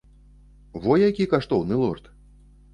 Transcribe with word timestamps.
Во 0.85 0.97
які 1.03 1.29
каштоўны 1.35 1.81
лорд! 1.85 2.13